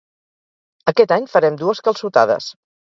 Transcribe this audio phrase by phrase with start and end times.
[0.93, 2.53] Aquest any farem dues calçotades.